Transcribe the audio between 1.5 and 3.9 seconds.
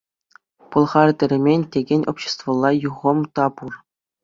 текен обществӑлла юхӑм та пур.